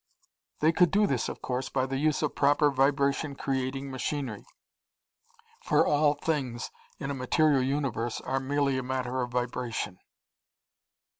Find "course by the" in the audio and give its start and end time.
1.43-1.99